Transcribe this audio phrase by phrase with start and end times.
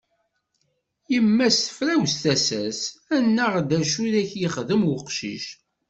[1.11, 2.81] Yemma-s tefrawes tasa-s;
[3.15, 5.45] annaɣ d acu i ak-yexdem uqcic?